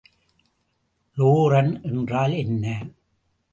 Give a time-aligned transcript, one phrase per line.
[1.17, 2.65] Laurent என்றால் என்ன?